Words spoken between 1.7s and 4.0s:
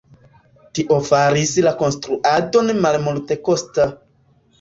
konstruadon malmultekosta.